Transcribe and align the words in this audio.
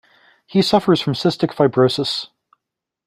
He 0.47 0.63
suffers 0.63 0.99
from 0.99 1.13
cystic 1.13 1.51
fibrosis. 1.53 2.29